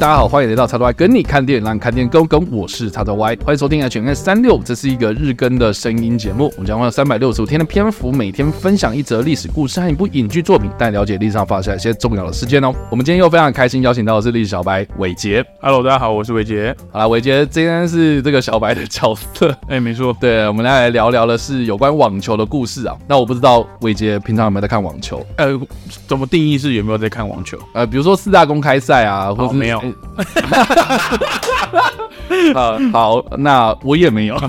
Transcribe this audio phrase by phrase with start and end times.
[0.00, 2.50] 大家好，欢迎来到叉叉 Y 跟你看电影，让你看电影更跟。
[2.50, 6.50] 我是叉叉 Y，欢迎收听 H N 三六，这是一个日更的声音节目。
[6.56, 12.72] 我们将会有三百六十五天的篇幅，每天分享一则历史故事和一部影剧作品，带你了解历史上发生一些重要的事件哦。
[12.90, 15.44] 我们今天又非常开心，邀请到的是历史小白伟杰。
[15.60, 16.74] Hello，大家好，我是伟杰。
[16.90, 19.50] 好了，伟杰今天是这个小白的角色。
[19.68, 22.96] 哎、欸，没错，对，我们来聊聊的是有关网球的故事啊。
[23.06, 25.22] 那我不知道伟杰平常有没有在看网球？
[25.36, 25.60] 呃，
[26.08, 27.58] 怎么定义是有没有在看网球？
[27.74, 29.89] 呃，比如说四大公开赛啊，或者没有。
[32.54, 34.36] 呃，好，那我也没有。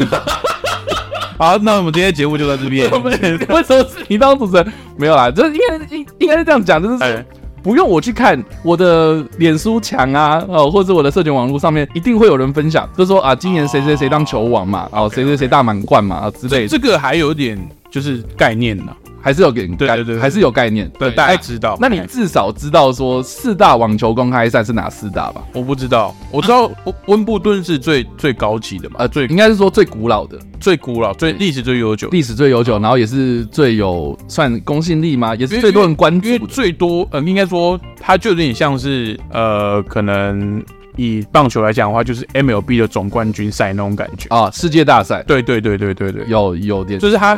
[1.37, 2.89] 好，那我们今天节目就到这边。
[2.91, 4.73] 为什么是你当主持人？
[4.95, 7.25] 没有啦，就是应该应应该是这样讲，就是
[7.63, 16.67] 不用我去看我的脸书墙啊，哦，或者我的社群网络上面，一定会有人分享，就说啊，今年谁谁谁当球王嘛，哦，谁谁谁大满贯嘛，啊之类的。
[16.67, 17.57] 这个还有点
[17.89, 18.95] 就是概念呢。
[19.21, 21.77] 还是有给你概，对对对，还是有概念，对，大概知道。
[21.79, 25.43] 那你至少知道说四大网球公开赛是哪四大吧？
[25.53, 35.35] 我不知道，我知道温温布顿是最最高级的嘛，呃，最应该是说最古老的，最古老、最历史最悠久、历史最悠久，然后也是最有算公信力吗？
[35.35, 40.63] 也是最多人关注，因为最多呃，应该说它就有点像是呃，可能
[40.97, 44.27] 以棒球来讲的话，就是 MLB 的总冠军赛那种感觉。
[44.35, 47.37] 啊，世界大赛，对对对对对对，有有点，就是它。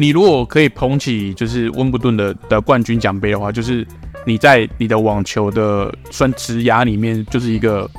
[0.00, 3.84] 你如果可以捧起就是温布顿的的冠军奖杯的话，就是
[4.24, 7.90] 你在你的网球的算职涯里面，就是一个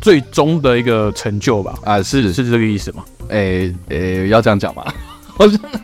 [0.00, 1.74] 最终的一个成就吧？
[1.84, 3.04] 啊，是是这个意思吗？
[3.30, 4.84] 诶诶、要这样讲吗？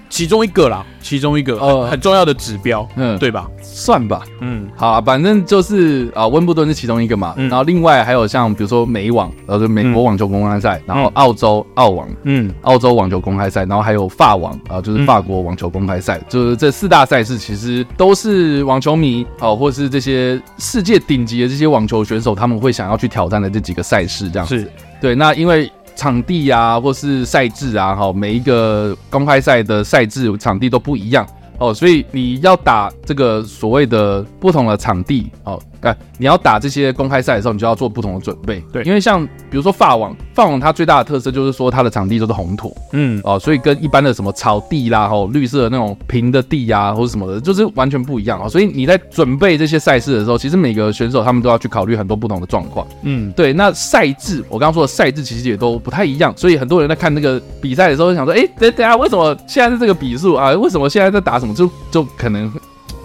[0.08, 3.48] 其中一个啦，其中一个呃很重要的指标，嗯，对吧？
[3.62, 25.70] 算吧，嗯，好啊，反正就是啊，温布顿是其中一个嘛，然后另外还有像比如说美网，呃，就美国网球公开赛，然后澳洲澳网，嗯，澳洲网球公开赛，然后还有法网啊，就是法国网球公开赛，就是这四大赛事其实都是网球迷哦，或是这些世界顶级的这些网球选手他们会想要去挑战的这几个赛事，这样子，对，那因为。
[25.94, 31.26] 场地啊，或是赛制啊，哈，每一个公开赛的赛制场地都不一样
[31.58, 35.60] 哦，所以你要打这个所谓的不同的场地哦。
[35.84, 38.62] 哎，你要打这些公开赛的时候，你就要做不同的准备。
[38.72, 48.48] 对，因为像比如说法网，法网它最大的特色就是说它的场地都是红土，嗯，哦，所以跟一般的什么草地啦、吼绿色的那种平的地呀、啊，或者什么的，就是完全不一样啊。
[48.48, 52.86] 所以你在准备这些赛事的时候，其实每个选手他们都要去考虑很多不同的状况。
[53.02, 53.52] 嗯，对。
[53.52, 60.50] 那赛制，我刚刚说的赛制其实也都不太一样，所以很多人在看那个比赛的时候，想说，哎、欸，等等下为什么现在是这个比数啊？
[60.52, 61.54] 为什么现在在打什么？
[61.54, 62.50] 就就可能。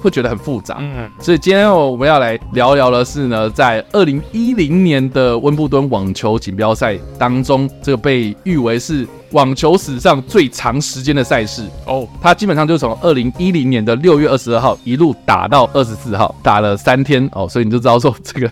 [0.01, 11.63] 会觉得很复杂，嗯，所以今天我们要来聊聊的是呢，在二零一零年的温布顿网球锦标赛当中，这个被誉为是网球史上最长时间的赛事。
[11.85, 17.29] 哦，它基本上就从二零一零年的六月二十二号一路打到二十四号，打了三天。
[17.33, 18.51] 哦，所以你就知道说这个。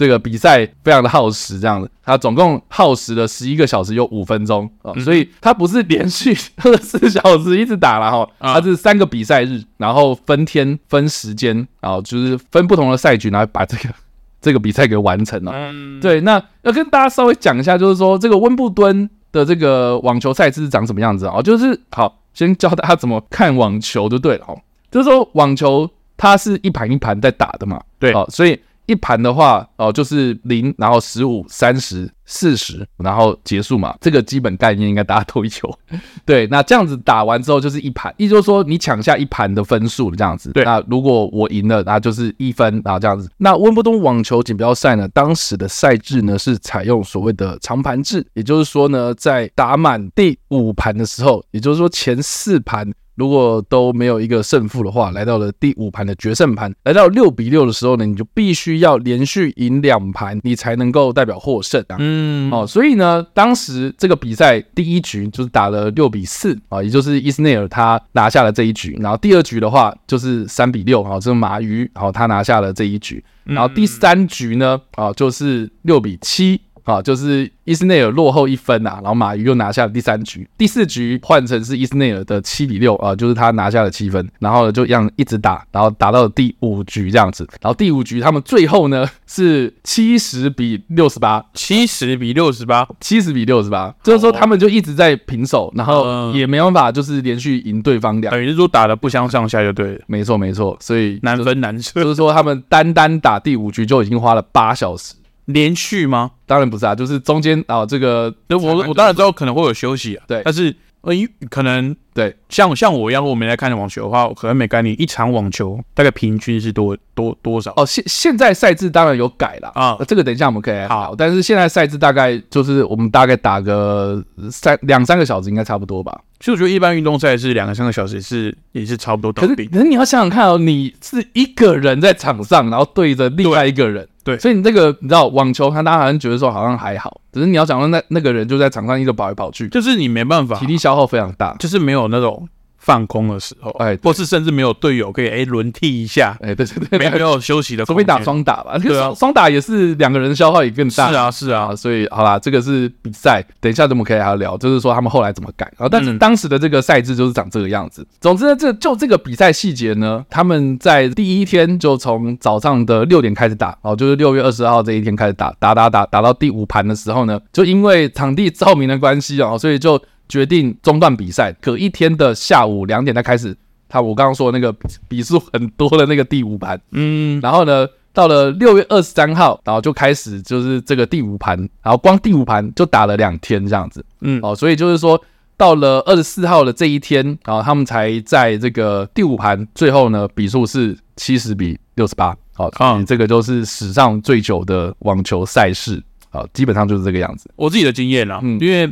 [0.00, 6.34] 这个比赛非常的耗时，这样子，他总共耗时了十一个小时有五分钟啊，所以他不是连续
[6.64, 13.94] 二十四小时一直打了哈，他是三个比赛日，然后分天分时间，然后就是分不同的赛局，然后把这个
[14.40, 15.52] 这个比赛给完成了。
[16.00, 21.42] 对，那要跟大家稍微讲一下，就是说这个温布顿的这个网球赛制是长什么样子啊？
[21.42, 24.56] 就是好，先教大家怎么看网球就对了哈，
[24.90, 28.58] 就是说网球它是一盘一盘在打的嘛，对，哦，所以。
[28.86, 33.96] 一盘的话，哦，就是零，然后十五、三十、四十，然后结束嘛。
[34.00, 35.78] 这个基本概念应该大家都有。
[36.26, 40.52] 对，那这样子打完之后就是一盘，意思就是说你抢下一盘的分数这样子。
[40.52, 43.30] 对，那如果我赢了，那就是一分，然后这样子。
[43.36, 52.90] 那温布顿网球锦标赛呢，当时的赛制呢是采用所谓的长盘制，也就是说呢，在打满第五盘的时候，也就是说前四盘。
[53.20, 61.96] 如果都没有一个胜负的话，来到了第五盘的决胜盘，来到六比六的时候呢，你就必须要连续赢两盘，你才能够代表获胜啊。
[61.98, 76.58] 嗯，哦，所以呢，当时这个比赛第一局就是打了六比四啊，也就是伊斯内尔他拿下了这一局，然后第二局的话就是三比六啊，这个马鱼，然后他拿下了这一局，然后第三局呢啊就是六比七。
[76.84, 105.14] 啊，就是伊斯内尔落后一分啊，然后马鱼又拿下了第三局，第四局换成是伊斯内尔的七比六啊，就是他拿下了七分，然后呢就这样一直打，然后打到了第五局这样子，然后第五局他们最后呢是七十比六十八，七十比六十八，七十比六十八，就是说他们就一直在平手，然后也没办法就是连续赢对方两，等于是说打的不相上下就对了，没错没错，所以难分难舍，就是说他们单单打第五局就已经花了八小时。
[105.52, 106.30] 连续吗？
[106.46, 111.12] 当然不是啊，就是中间啊，这个我我当然知道可能会有休息啊，对，但是呃，
[111.48, 117.72] 可能对，像像我一样，如果没来看网球的话，我可能每概念，一场网球大概平均是多多多少？
[117.76, 121.14] 哦，现现在赛制当然有改了啊，这个等一下我们可以好,好。
[121.14, 126.20] 但是现在赛制大概就是我们大概打个三两三个小时，应该差不多吧。
[126.40, 129.32] 其实我觉得一般运动赛是两个三个小时是也是差不多。
[129.32, 134.08] 可是可是你要想想看哦，你是一个人在场上，然后对着另外一个人。
[134.22, 142.48] 对，所以你这个你知道网球，他大家好像觉得说好像还好，只是你要讲到那那个人就在场上一直跑来跑去，就是你没办法，体力消耗非常大，就是没有那种。
[142.82, 158.04] 放空的时候，哎，或是甚至没有队友可以哎轮替一下，哎，对对对，没有没有休息的，除非打双打吧，对啊，双打也是两个人消耗也更大，是啊是啊，所以好啦，这个是比赛，等一下我们可以还要聊，就是说他们后来怎么改啊，但是当时的这个赛制就是长这个样子。
[158.18, 170.02] 总之呢，这就这个比赛细节呢，他们在第一天就从早上的六点开始打，哦，就是六月二十二号这一天开始打，打打打打到第五盘的时候呢，就因为场地照明的关系啊，所以就。
[170.30, 173.54] 决定中断比赛，隔一天的下午两点再开始。
[173.92, 174.72] 他我刚刚说的那个
[175.08, 185.20] 比数很多的那个第五盘，嗯，然后呢，到了六月二十三号，然后就开始就是这个第五盘，然后光第五盘就打了两天这样子，嗯，哦，所以就是说
[185.56, 192.70] 到了二十四号的这一天，然后他们才在这个第五盘最后呢，比数是七十比六十八，好，
[193.02, 197.50] 这个就是史上最久的网球赛事，好，基本上就是这个样子。
[197.56, 198.88] 我自己的经验啦，嗯，因为。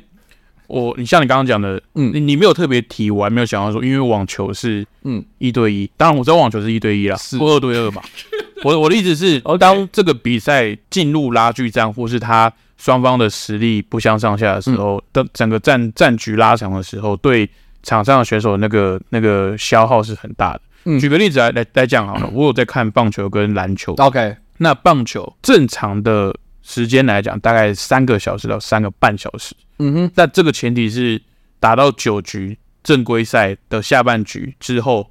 [0.69, 5.23] 我，你像你刚刚讲的，嗯，你你没有特别提，我还没有想到说，因为网球是嗯。
[5.39, 7.37] 一对一，当然我知道网球是一对一啦，是。
[7.37, 8.01] 不二对二嘛。
[8.65, 17.49] 我我的意思是，当这个比赛进入拉锯战，或是他双方的实力不相上下的时候，的整个战战局拉长的时候，对
[17.83, 20.99] 场上的选手那个那个消耗是很大的。
[20.99, 26.35] 举个例子来来来讲好了，我有在看棒球跟篮球，OK，那棒球正常的
[26.69, 29.55] 时间来讲，大概三个小时到三个半小时。
[29.79, 31.21] 嗯哼，但这个前提是
[31.59, 35.11] 打到九局正规赛的下半局之后，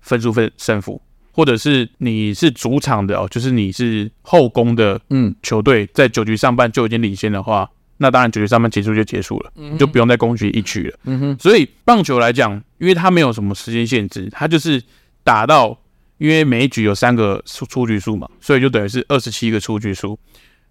[0.00, 1.02] 分数分胜负，
[1.32, 10.98] 或者是你是主场的哦，就是你是后攻的，嗯，球队在九局上半就已经领先的话，那当然九局上半结束就结束了，嗯，就不用再攻取一局了。
[11.04, 14.82] 嗯哼，所以棒球来讲，因为它没有什么时间限制，它就是
[15.22, 15.78] 打到，
[16.16, 20.18] 因为每一局有三个出出局数嘛，所以就等于是二十七个出局数，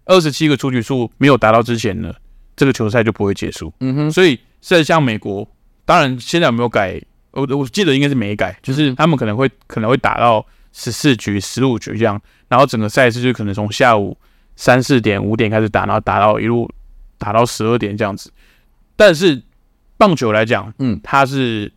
[0.08, 2.12] 二十七个出局数没有达到之前呢，
[2.56, 5.46] 这个球赛就不会结束，嗯哼，所以在像美国，
[5.84, 7.00] 当然现在有没有改？
[7.32, 14.16] 我我记得应该是没改，就是他们可能会可能会打到十四局、十五局这样，然后整个赛事就可能从下午
[14.56, 16.68] 三四点、五点开始打，然后打到一路
[17.18, 18.32] 打到十二点这样子。
[18.96, 19.42] 但是
[19.98, 21.70] 棒球来讲，嗯，它是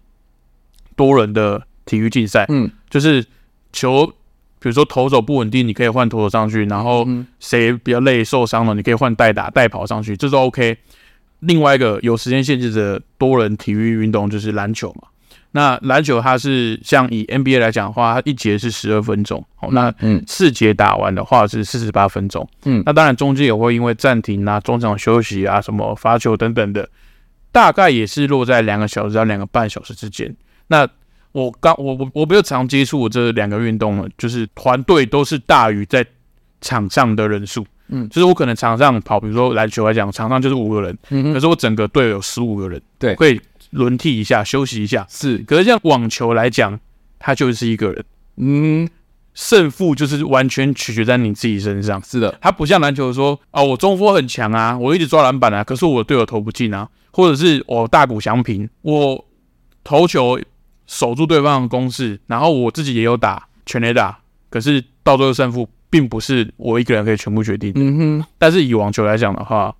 [0.96, 3.26] 多人的体育竞赛，嗯，就是
[3.74, 4.12] 球。
[4.62, 7.06] 比如说投手不稳定，你可以换投手上去，然后
[7.40, 10.78] 谁比较累受伤了，你可以换代打代跑上去，这都 OK。
[11.40, 15.08] 另外一个有时间限制的多人体育运动就是篮球嘛。
[15.54, 26.88] 那篮球它是像以 NBA 来讲的话，它一节是十二分钟，好，那嗯四节打完的话是四十八分钟，嗯，那当然中间也会因为暂停啊、中场休息啊、什么罚球等等的，
[27.52, 30.34] 大概也是落在两个小时到两个半小时之间。
[30.68, 30.88] 那
[31.34, 36.06] 我刚我我我没有常接触我这两个运动了，就是团队都是大于在
[36.60, 43.40] 场上的人数，嗯，就是我可能场上跑，比如说篮球来讲，场上就是五个人，嗯，可是我整个队有十五个人，对，可以
[43.70, 45.38] 轮替一下，休息一下，是。
[45.40, 46.78] 可是像网球来讲，
[47.18, 48.90] 他就是一个人，嗯，
[49.34, 59.26] 胜负就是完全取决在你自己身上，是的，他不像篮球说啊，我中锋很强啊，我一直抓篮板啊，可是我队友投不进啊，或者是我大谷翔平，我
[59.84, 60.38] 投球。
[60.92, 64.20] 守住对方的攻势，然后我自己也有打全垒打，
[64.50, 67.80] 可是到最后胜负并不是我一个人可以全部决定的。
[67.80, 68.26] 嗯哼。
[68.38, 69.74] 但是以网球来讲的话，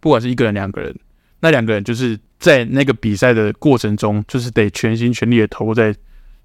[0.00, 0.92] 不管是一个人、两个人，
[1.38, 5.94] 那两个人就是在那个比赛的过程中，就是得全心全力的投入在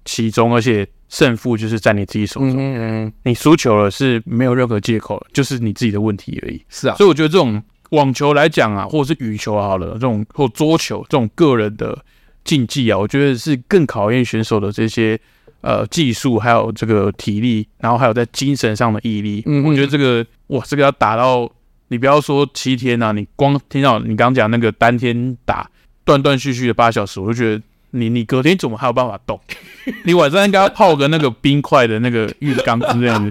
[0.04, 2.50] 其中，而且胜负就是在你自己手中。
[2.56, 3.12] 嗯嗯。
[3.24, 6.62] 你输球了是没有任何借口，就是你自己的问题而已。
[6.68, 6.94] 是啊。
[6.94, 7.60] 所以我觉得这种
[7.90, 11.98] 网球来讲啊，或者是羽球好了，这种或桌球这种个人的。
[12.44, 15.18] 竞技啊，我觉得是更考验选手的这些
[15.60, 19.42] 呃技术，还有这个体力，然后还有在精神上的毅力。
[19.46, 21.50] 嗯，我觉得这个哇，这个要打到
[21.88, 25.70] 你不要说七天呐、啊，你光听到你刚刚讲那个单天打
[26.04, 29.40] 断断续续的八小时，我就觉得你你隔天怎么还有办法动？
[30.04, 33.30] 你晚上应该要泡个那个冰块的那个浴缸之类的。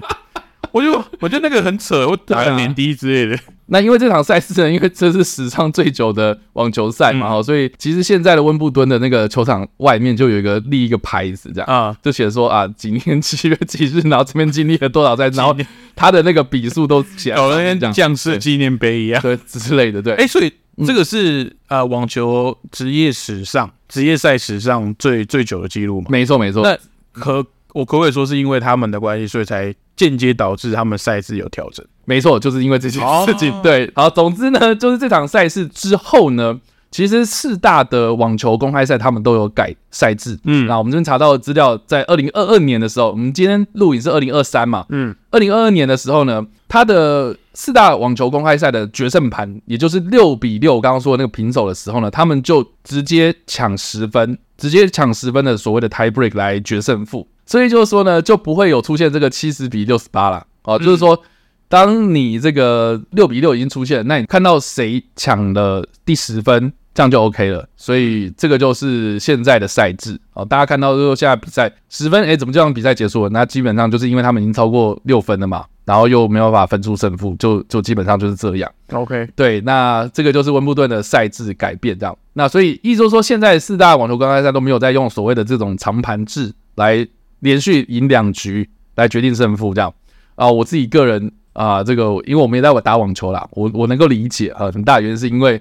[0.72, 3.42] 我就我觉得那个很扯，我打个点滴之类的。
[3.66, 15.56] 那因为这场赛事呢，因为这是史上最久的网球赛嘛，嗯、所以其实现在的温布敦的那个球场外面就有一个立一个牌子，这样啊，就写说啊，几年七月几日，然后这边经历了多少赛，然后
[15.96, 20.12] 他的那个笔数都写，有人像将士纪念碑一样，对之类的，对。
[20.14, 20.52] 哎、欸，所以
[20.86, 26.08] 这个是呃网球职业史上职业赛史上最最久的记录嘛？
[26.10, 26.62] 没错没错。
[26.62, 26.76] 那
[27.18, 31.84] 可我可不可以说是因为他们的关系，所以才间接导致他们赛制有调整？
[32.04, 33.52] 没错，就是因为这件事情。
[33.52, 36.60] 哦、对，好，总之呢，就是这场赛事之后呢。
[36.90, 40.38] 其实四大的网球公开赛，他们都有改赛制。
[40.44, 44.84] 嗯，那我们这边查到的资料，在二零二二年的时候，我们今天录影是二零二三嘛。
[44.90, 57.26] 嗯，二零二二年的时候呢，他的四大网球公开赛的决胜盘，也就是六比六，刚刚说的那个平手的时候呢，他们就直接抢十分，直接抢十分的所谓的 tie break 来决胜负。
[57.52, 60.46] 所以就是说呢，就不会有出现这个七十比六十八了。
[60.62, 61.22] 哦，就是说，
[61.68, 66.72] 当你这个六比六已经出现，那你看到谁抢了第十分？
[66.94, 70.42] 这样就 OK 了，所以这个就是现在的赛制哦。
[70.46, 73.28] 大家看到说现在比赛十分，哎，怎么这样比赛结束了？
[73.28, 78.70] 那基本上就是因为他们已经超过六分了嘛，然后又没有办法分出胜负，就就基本上就是这样。
[78.92, 82.16] OK，对，那这个就是温布顿的赛制改变这样。
[82.32, 87.06] 那所以意思说，现在四大网球公开赛都没有在用所谓的这种长盘制来
[87.42, 89.94] 连续赢两局来决定胜负这样
[90.34, 90.50] 啊。
[90.50, 95.60] 我自己个人啊，这个因为我没在打网球啦，我我能够理解啊，很大原因是因为。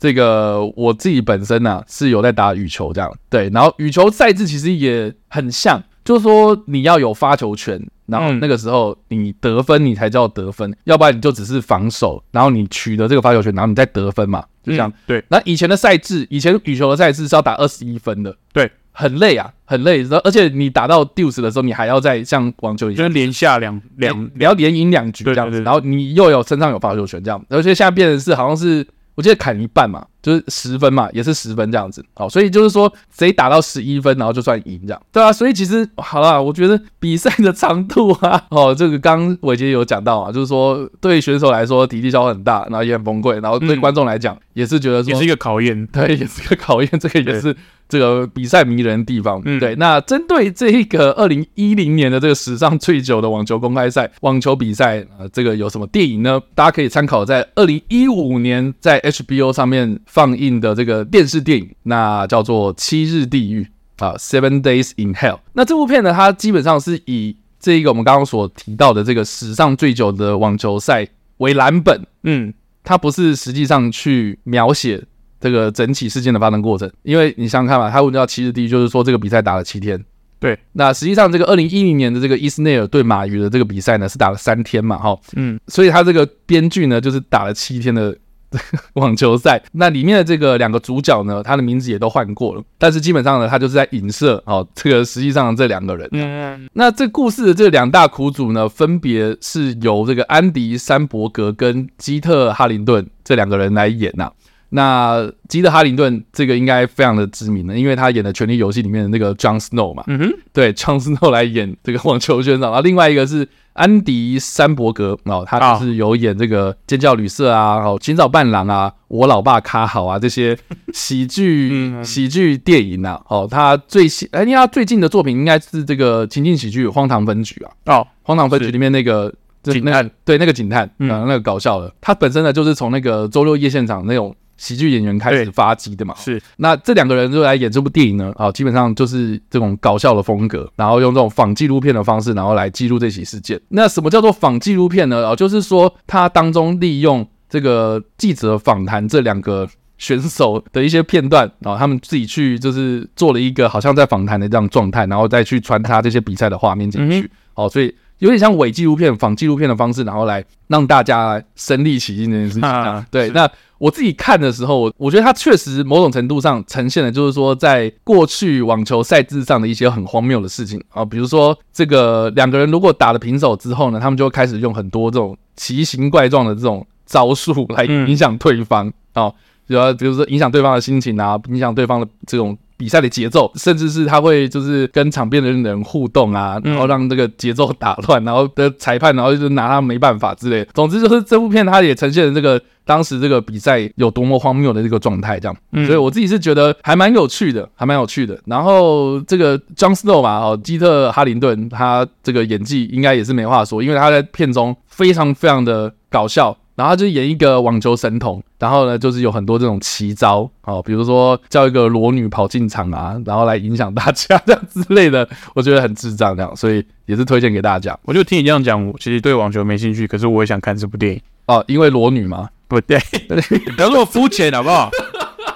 [0.00, 14.92] 这个我自己本身呢、啊、是有在打羽球这样，对，然后羽球赛制其实也很像，就是说你要有发球权，然后那个时候你得分你才叫得分，要不然你就只是防守，然后你取得这个发球权，然后你再得分嘛，就这样。
[15.04, 28.84] 对，那以前的赛制，以前羽球的赛制是要打二十一分的，对，很累啊，很累，而且你打到 deuce 的时候，你还要再像网球一样，就是连下两两，你要连赢两局这样子，然后你又有身上有发球权这样，而且现在变成是好像是。
[29.14, 32.04] 我记得砍一半嘛，就是十分嘛，也是十分这样子。
[32.14, 35.32] 好，所以就是说谁打到十一分，然后就算赢这样，对啊。
[35.32, 47.56] 所以其实好啦，我觉得比赛的长度啊， 哦，这个刚伟杰有讲到啊，就是说对选手来说体力消耗很大，然后也很崩溃，然后对观众来讲也是觉得说也是一个考验， 对，也是一个考验，这个也是。
[47.88, 49.74] 这个比赛迷人的地方，嗯，对。
[49.76, 56.38] 那针对这一个二零一零年的这个史上最久的网球公开赛网球比赛，呃，这个有什么电影呢？
[56.54, 63.66] 大家可以参考在二零一五年在 HBO 上面放映的这个电视电影，那叫做《七日地狱》
[64.04, 65.36] 啊，《Seven Days in Hell》。
[65.54, 72.52] 那这部片呢，它基本上是以这一个我们刚刚所提到的这个史上最久的网球赛为蓝本，嗯，
[72.84, 75.04] 它不是实际上去描写。
[75.40, 80.02] 这个整起事件的发生过程，因为你想想看嘛，他问到七日第一，就是说这个比赛打了七天。
[80.40, 88.16] 对，那实际上这个二零一零年的这个伊斯内尔对马鱼的这个比赛呢，是打了三天嘛，哈，嗯，所以他这个编剧呢，就是打了七天的
[88.94, 89.60] 网球赛。
[89.72, 96.08] 那里面的这个两个主角呢，他的名字也都换过了，但是基本上呢，他就是在影射哦，这个实际上的这两个人。
[96.12, 104.32] 嗯，那这故事的这两大苦主呢，分别是由这个安迪山伯格跟基特哈林顿这两个人来演呐、啊。
[104.70, 112.60] 那基德·哈林顿这个应该非常的知名了，因为他演的《权力游戏》里面的那个 John Snow 嘛，嗯哼，对，John Snow 来演这个网球选手。
[112.66, 120.54] 然后另外一个是安迪·山伯格哦，他就是有演这个《尖叫旅社》啊，哦，《寻找伴郎》啊，《我老爸卡好》啊这些
[120.92, 123.18] 喜剧 喜剧电影啊。
[123.28, 127.72] 哦，他最新哎，因为他最近的作品应该是这个情景喜剧《荒唐分局》啊。
[127.86, 129.32] 哦，《荒唐分局》里面那个
[129.62, 131.90] 警探，对，那个警探，嗯，那个搞笑的。
[132.02, 134.36] 他本身呢，就是从那个周六夜现场那种。
[134.58, 136.14] 喜剧演员开始发迹的嘛？
[136.18, 136.38] 是。
[136.58, 138.30] 那这两个人就来演这部电影呢？
[138.36, 143.58] 啊，基本上就是这种搞笑的风格，然后用这种仿纪录片的方式，然后来记录这起事件。
[143.68, 145.28] 那什么叫做仿纪录片呢？
[145.28, 157.30] 啊，就是说他当中利用这个记者访谈这两个选手的一些片段，然后他们自己去就是做了一个好像在访谈的这样状态，然后再去穿插这些比赛的画面进去。
[157.54, 157.94] 好，所以。
[158.18, 162.62] 有点像伪纪录片、仿纪录片的方式，然后来让大家身临其境这件事情。
[162.68, 163.48] 啊、对，那
[163.78, 179.32] 我自己看的时候，我我觉得他确实某种程度上呈现的，就是说在过去网球赛制上的一些很荒谬的事情啊，比如说这个两个人如果打了平手之后呢，他们就会开始用很多这种奇形怪状的这种招数来影响对方啊，
[179.66, 182.56] 主要、嗯、比如说影响对方的心情啊，影响对方的这种。
[182.78, 190.70] 比赛的节奏，甚至是他会就是跟场边的人互动啊，然后让这个节奏打乱，然后的裁判，然后就拿他没办法之类的。
[190.74, 195.54] 总之就是这部片，它也呈现了这个当时这个比赛有多么荒谬的这个状态，这样。
[195.86, 198.40] 所以我自己是觉得还蛮有趣的，还蛮有趣的。
[198.46, 206.56] 然后这个 John Snow 嘛，哦，基特哈林顿，他这个演技应该也是没话说，因为他在片中非常非常的搞笑。
[206.74, 217.98] 然后他就演一个网球神童，然后呢，就是有很多这种奇招，哦，比如说叫一个裸女跑进场啊，然后来影响大家这样之类的，我觉得很智障这样，所以也是推荐给大家。
[218.04, 222.48] 我就听你这样讲，我其实对网球没兴趣，可是我也想看这部电影哦，因为裸女嘛。
[222.68, 222.98] 不对，
[223.76, 224.90] 不要这么肤浅好不好？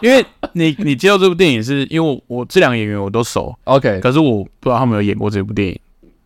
[0.00, 5.78] 因为你你接到这部电影是因为我，我这两个演员我都熟，OK，可是我不知道他们有演过这部电影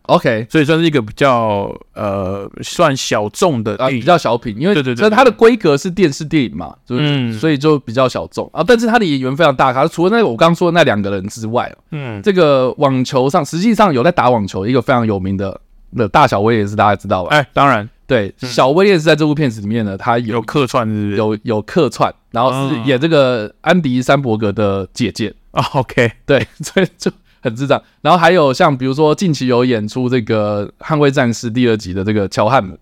[0.03, 8.49] ，OK，所以算是一个比较呃算小众的啊，比较小品，因为对对对，它的规格是电视电影嘛，嗯，所以就比较小众。
[8.51, 8.63] 啊。
[8.65, 15.59] 但是它的演员非常大咖，除了那个我刚刚说的那两个人之外，嗯，这个网球上实际上有在打网球一个非常有名的
[15.95, 17.35] 的大小威也是，大家知道吧？
[17.35, 17.87] 哎，当然。
[18.07, 21.17] 对，小威廉斯在这部片子里面呢，他有有客串，是是？
[21.17, 25.33] 有有客串，然后是演这个安迪·山伯格的姐姐。
[25.51, 27.11] 哦，OK， 对， 所以就
[27.41, 27.81] 很智障。
[28.01, 32.77] 然后还有像比如说近期有演出这个《捍卫战士》第二集的这个乔汉姆，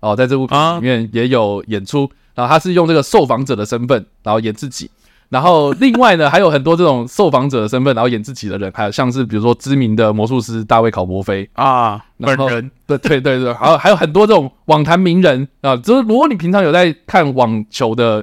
[0.00, 2.10] 哦，在这部片里面也有演出。
[2.34, 4.90] 然后他是用这个受访者的身份，然后演自己。
[5.32, 11.48] 然后另外呢，还有很多这种受访者的身份，然后演自己的人，还有像是比如说知名的魔术师大卫考伯菲。
[11.54, 18.22] 啊，本人，对对对对，还有还有很多这种网坛名人啊，就是如果你平常有在看网球的，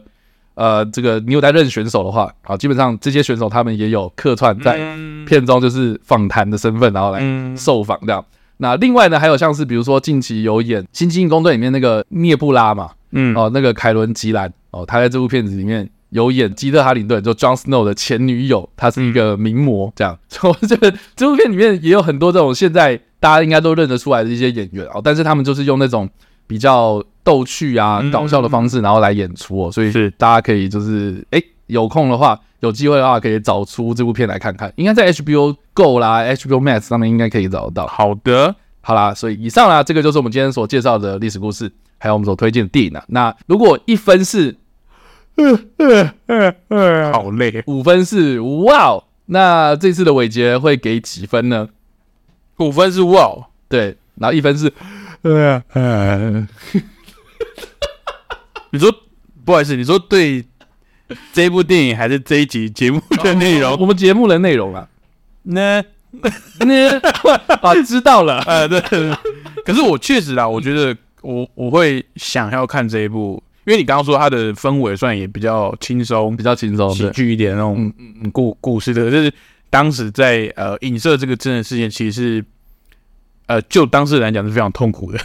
[0.54, 4.78] 呃，这个你有在认选手的话，啊，基本上这些选手他们也有客串在
[5.26, 7.24] 片中，就是访谈的身份，然后来
[7.58, 8.24] 受访这样。
[8.58, 15.90] 那另外呢，还有像是比如说近期有演《新精英工队》里面那个涅布拉嘛，嗯，哦，那个凯伦吉兰，哦，他在这部片子里面。
[16.10, 20.18] 有演基特哈林顿，就 Jon Snow 的前女友，她是一个名模，这样。
[20.28, 26.10] 所以这个这部片里面也有很多这种现在大家应该都认得出来的一些演员哦，但是他们就是用那种
[26.48, 29.72] 比较逗趣啊、搞笑的方式，然后来演出哦。
[29.72, 37.86] 所以是大家可以就是哎有空的话，有机会的话可以找出这部片来看看，应该在 HBO Go 啦、HBO Max 上面应该可以找得到。
[37.86, 43.04] 好的，好啦，所以以上啦，这个就是我们今天所介绍的历史故事，还有我们所推荐的电影啊。
[43.10, 44.56] 那如果一分是。
[45.42, 47.64] 嗯嗯嗯嗯，好累。
[47.68, 51.70] 五分是哇哦，那这次的伟杰会给几分呢？
[52.58, 54.72] 五分是哇哦，对，然后一分是，
[58.72, 58.94] 你说
[59.46, 60.46] 不好意思，你说对
[61.32, 63.78] 这部电影还是这一集节目的内容？
[63.80, 64.88] 我们节目的内容啊？
[65.44, 65.82] 那
[66.60, 67.00] 那
[67.62, 68.82] 啊，知道了， 呃，对，
[69.64, 73.42] 可是我确实啊，我觉得我我会想要看这一部。
[73.70, 77.94] 因为你刚刚说它的氛围算也比较轻松，比较轻松，喜剧一点那种
[78.34, 79.32] 故故事的，就是
[79.70, 82.46] 当时在呃影射这个真人事件，其实是
[83.46, 85.20] 呃就当事人来讲是非常痛苦的，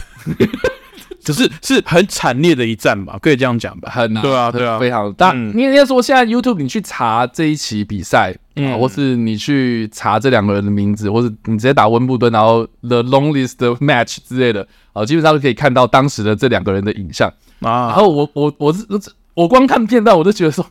[1.21, 3.89] 只是是很惨烈的一战吧，可以这样讲吧？
[3.89, 5.33] 很难，对啊，对啊，非常大。
[5.33, 17.31] 你应该说现在 YouTube 你去查这一期比赛，嗯，或是你去查这两个人的名字，或是你直接打温布顿，然后 The Longest Match 之类的，啊，基本上都可以看到当时的这两个人的影像。
[17.59, 18.85] 啊，然后我我我是
[19.33, 20.65] 我光看片段，我都觉得说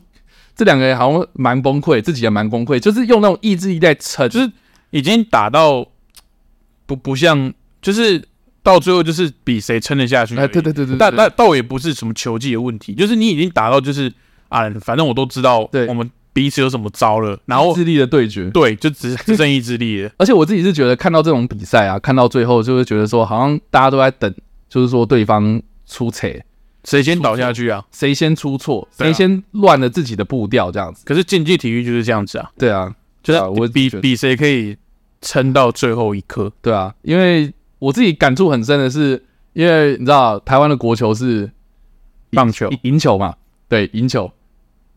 [0.55, 4.51] 这两个人好像蛮崩溃，自己也蛮崩溃，就是用那种意志力在撑，就是
[4.91, 5.85] 已经打到
[6.85, 8.23] 不不像，就是
[8.63, 10.35] 到最后就是比谁撑得下去。
[10.37, 14.11] 哎，对对对对，但但倒也不是什么球技的问题，就是你已经打到就是
[14.49, 20.11] 啊，反正我都知道，对，我们彼此有什么招了，然后意志力的对决，对，就只只剩意志力了。
[20.19, 24.35] 而且我自己是觉得看到这种比赛啊，看到最后就会觉得说，好像大家都在等，
[24.67, 26.29] 就是说对方出错。
[26.83, 27.85] 谁先倒下去啊？
[27.89, 28.85] 谁先出错？
[28.91, 30.69] 谁先乱了自己的步调？
[30.69, 31.03] 这样子。
[31.05, 32.51] 可是竞技体育就是这样子啊。
[32.57, 32.93] 对啊，
[33.23, 34.75] 就是我比比谁可以
[35.21, 36.51] 撑到最后一刻。
[36.61, 41.49] 对啊，因为我自己感触很深的是，因为你知道台湾的国球是
[42.31, 43.35] 棒球，赢球嘛？
[43.69, 44.29] 对，赢球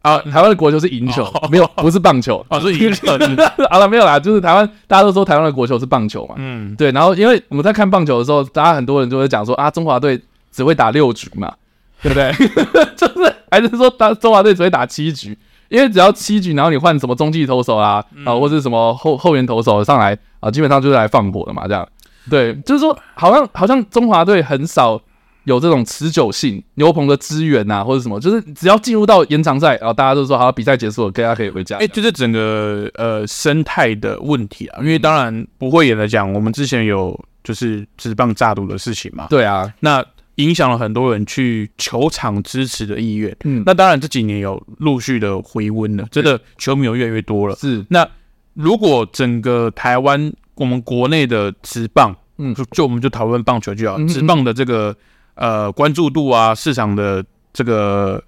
[0.02, 0.18] 啊！
[0.18, 3.06] 台湾的国球是赢球，没有不是棒球啊，是赢球。
[3.70, 6.34] 好了，没有啦，就是台湾大家都说台湾的国球是棒球嘛。
[6.38, 6.90] 嗯，对。
[6.92, 11.52] 然后因为我们在看棒球的时候，大家很多人就会讲说啊，中华队只会打六局嘛。
[12.00, 12.32] 对不对？
[12.94, 15.36] 就是还是说，打中华队只会打七局，
[15.68, 21.84] 因为只要七局，然后你换什么中继投手啊，啊，或者什么后后援投手上来啊，基本上就是来放火的嘛，这样。
[22.30, 25.00] 对，就是说，好像好像中华队很少
[25.48, 31.76] 有这种持久性，牛棚的资源啊，或者什么，就是只要进入到延长赛，然后大家都说好，比赛结束了，大家可以回家。
[31.78, 39.26] 哎，就是整个呃生态的问题啊，因为当然不会演的讲，我们之前有就是职棒炸赌的事情嘛。
[39.30, 40.04] 对啊，那。
[40.38, 43.36] 影响了很多人去球场支持的意愿。
[43.42, 47.56] 嗯，那当然这几年有陆续的回温了，真的球迷有越来越多了。
[47.56, 48.08] 是，那
[48.54, 54.94] 如果整个台湾我们国内的职棒，嗯，就就我们就讨论棒球就好，职棒的这个
[55.38, 58.22] 呃关注度啊，市场的这个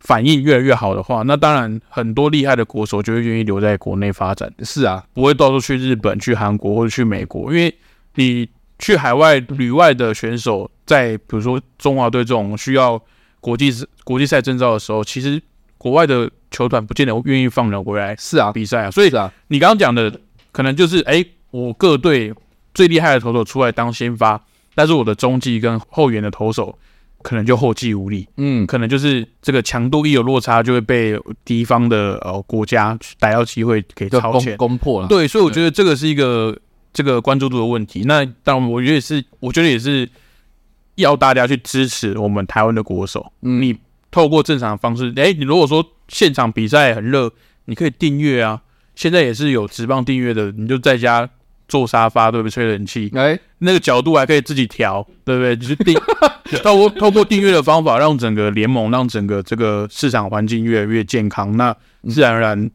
[0.00, 4.52] 反应越来越好的话，那当然很多厉害的国手就会愿意留在国内发展。
[4.62, 7.74] 是啊，不会到处去日本、去韩国或者去美国，因为
[8.16, 8.48] 你。
[8.82, 12.98] 去海外旅外的选手，在比如说中华队这种需要
[13.38, 13.70] 国际
[14.04, 15.38] 国际赛证照的时候，其实
[15.76, 18.16] 国外的球团不见得愿意放人回来。
[18.16, 20.10] 是啊，比赛啊，所以啊，你刚刚讲的
[20.50, 22.32] 可能就是，哎，我各队
[22.72, 24.42] 最厉害的投手出来当先发，
[24.74, 26.78] 但是我的中继跟后援的投手
[27.22, 28.26] 可能就后继无力。
[28.36, 35.08] 嗯，可能就是这个强度一有落差，就会被敌方的呃国家逮到机会给超前攻破了。
[35.08, 36.56] 对，所以我觉得这个是一个
[36.92, 38.04] 这个关注度的问题。
[38.06, 40.08] 那当然，我觉得也是，我觉得也是
[40.94, 43.32] 要大家去支持我们台湾的国手。
[43.42, 43.76] 嗯，你
[44.10, 47.30] 透过正常的方式，哎，你如果说现场比赛很热，
[47.66, 48.62] 你可以订阅啊。
[48.96, 51.28] 现在也是有直棒订阅的，你就在家
[51.70, 52.50] 坐沙发，对不对？
[52.50, 55.56] 吹冷气，哎，那个角度还可以自己调，对不对？
[55.56, 55.96] 就是订，
[56.64, 61.74] 透过透过订阅的方法，让整个联盟，让整个这个市场环境越来越健康，那
[62.08, 62.70] 自然而然，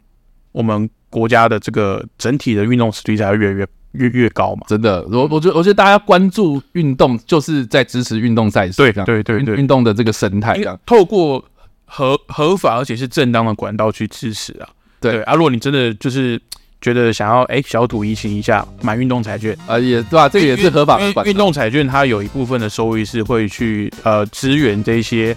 [0.53, 4.65] 我们国家的这个整体的运动实力才会越来越越越高嘛。
[4.67, 11.43] 真的，我我觉得我觉得大家关注运动，就是在支持运动赛事，对对对对，运动的这个生态，透过
[11.85, 14.69] 合合法而且是正当的管道去支持啊。
[15.01, 16.41] 对啊，如果你真的就是
[16.85, 20.29] 觉得想要哎小赌怡情一下，买运动彩券啊，也对吧？
[20.29, 21.25] 这个也是合法的。
[21.25, 25.35] 运动彩券它有一部分的收益是会去呃支援这些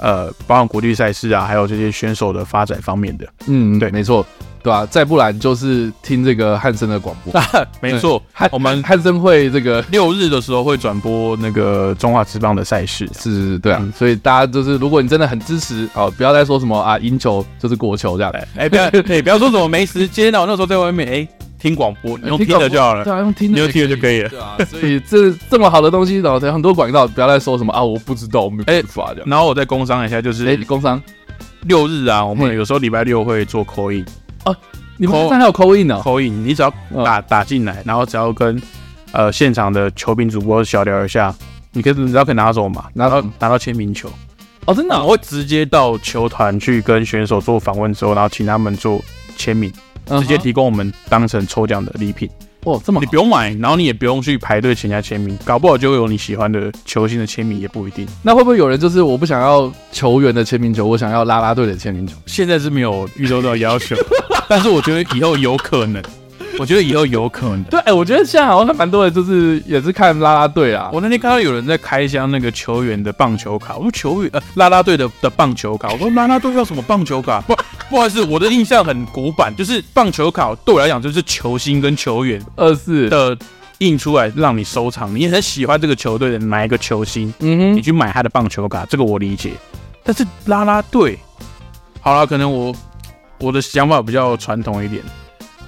[0.00, 3.26] 呃包括国际赛事啊，还有这些选手的发展方面的。
[3.46, 4.26] 嗯，对，没错。
[4.62, 4.84] 对吧？
[4.90, 7.32] 再不然就是听这个汉森的广播。
[7.80, 13.08] 没错，我们汉森会这个 六日的时候会转播那个中华职棒的赛事。
[13.18, 13.82] 是，对啊。
[13.96, 18.30] 所以大家就是，如果你真的很支持，哦，不要再说什么啊，赢球就是国球这样。
[18.54, 20.40] 哎，不要，哎，不要说什么没时间啊。
[20.40, 21.28] 我那时候在外面，哎，
[21.60, 23.04] 听广播，你用听的就好了。
[23.04, 24.28] 对啊，用听的，用听的就可以了。
[24.30, 29.22] 对啊， 所以这这么好的东西，然后很多广告，不要再说什么啊，我不知道，我没办法的。
[29.26, 31.00] 然后我再工商一下，就是哎，工商
[31.66, 34.04] 六日啊，我们有时候礼拜六会做 call in
[34.44, 34.56] 哦。
[34.96, 36.72] 你们现在还有 call in 呢？call in，你只要
[37.04, 38.60] 打打进来，然后只要跟
[39.12, 41.34] 呃现场的球评主播小聊一下，
[41.72, 44.10] 你可以你只要可以拿走嘛，拿到拿到签名球
[44.66, 49.00] 哦，真的，我会直接到球团去跟选手做访问之后，然后请他们做
[49.38, 49.72] 签名，
[50.18, 52.28] 直接提供我们当成抽奖的礼品。
[52.64, 58.06] 哦，这么你不用买，然后你也不用去排队请人家签名，搞不好就会有你喜欢的球星的签名，也不一定。
[58.22, 62.14] 那会不会有人就是我不想要球员的签名球，我想要啦啦队的签名球？
[62.26, 63.96] 现在是没有预收到要求，
[64.46, 66.02] 但是我觉得以后有可能。
[66.60, 67.64] 我觉得以后有可能。
[67.64, 70.90] 对，哎、欸，我觉得现在好像蛮多人就是也是看啦啦队啊。
[70.92, 77.40] 我那天看到有人在开箱那个球员的棒球卡，我说球员呃啦啦队的的棒球卡，我说啦啦队要什么棒球卡？
[77.40, 77.56] 不，
[77.88, 83.34] 不好意思，我的印象很古板，就是棒球卡对我来讲就是球星跟球员二四的
[83.78, 89.52] 印出来让你收藏，你很喜欢这个球队的哪一个球星，嗯哼，你去买他的棒球卡，这个我理解。
[90.04, 91.18] 但是啦啦队，
[92.02, 92.74] 好了，可能我
[93.38, 95.02] 我的想法比较传统一点。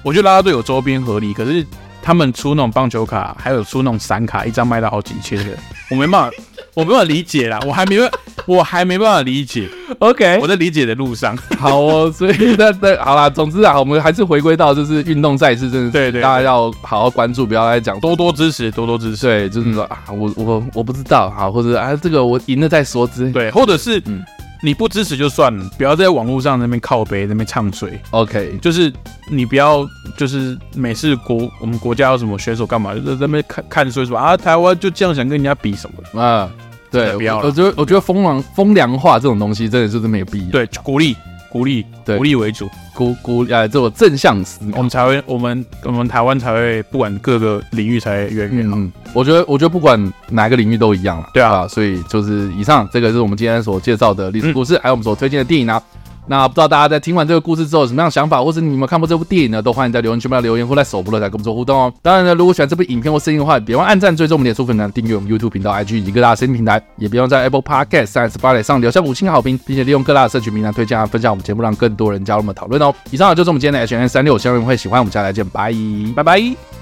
[0.02, 1.64] 我觉得啦啦队有周边合理，可是
[2.02, 5.56] 他们出那种棒球卡，还有出那种散卡，一张卖到好几千的，
[5.90, 6.36] 我没办法，
[6.74, 8.10] 我没办法理解啦，我还没办，
[8.46, 9.68] 我还没办法理解。
[10.00, 11.36] OK，我在理解的路上。
[11.56, 19.26] 好哦，所以那那好啦，总之啊，我们还是回归到就是运动赛事，真的对对，大家要好好关注，不要再讲多多支持，多多支持。
[19.26, 23.30] 对，就是说、嗯、啊，我我我不知道，好，或者啊，这个我赢了再说之。
[23.30, 24.20] 对，或者是嗯。
[24.62, 28.00] 你不支持就算了，不要在网络上那边靠背，那边唱衰。
[28.10, 28.92] OK，就是
[29.28, 36.48] 你不要，就是每次国我们国家有什么选手干嘛，就在那边看看说说啊，台湾就这样想跟人家比什么啊？
[36.90, 37.46] 对，不要了。
[37.46, 40.52] 我觉得我觉得风凉风凉话这种东西真的就是没有必要。
[40.52, 41.16] 对，鼓励。
[41.52, 48.76] 鼓励，对，鼓励为主，鼓鼓呃，这种正向思考，我们才会，我们我们台湾才会，不管各个领域才远远好。
[48.78, 51.28] 嗯，我觉得，我觉得不管哪个领域都一样了。
[51.34, 55.80] 对啊，所以就是以上这个是我们今天所介绍的历史故事，嗯、还有我们所推荐的电影啊。
[56.28, 59.60] 那不知道大家在听完这个故事之后有什么样的想法，或者你有没有看过这部电影呢？
[59.60, 61.92] 都欢迎在留言区里留言，或在首播来跟我们做互动哦。
[62.00, 72.94] 当然呢，如果喜欢这部影片或声音的话，别忘按赞、追踪我们脸书粉丝团、订阅我们 YouTube 频道、IG 以及各大声音平台，也别忘在 Apple Podcast 三十八点上留下五星好评，并且利用各大社群平台推荐和分享我们节目，让更多人加入我们讨论哦。
[73.10, 75.00] 以上就是我们今天的 H N 365，希望你们会喜欢。
[75.00, 75.72] 我们下次再见，拜
[76.14, 76.81] 拜拜。